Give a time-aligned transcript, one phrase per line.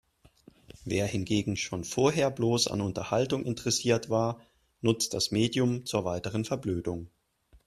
[0.83, 4.41] Wer hingegen schon vorher bloß an Unterhaltung interessiert war,
[4.81, 7.11] nutzt das Medium zur weiteren Verblödung.